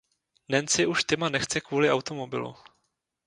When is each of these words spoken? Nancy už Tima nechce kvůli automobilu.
Nancy 0.49 0.85
už 0.87 1.03
Tima 1.03 1.29
nechce 1.29 1.61
kvůli 1.61 1.91
automobilu. 1.91 2.55